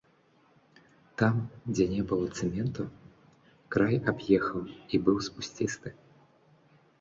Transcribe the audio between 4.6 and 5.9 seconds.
і быў спусцісты.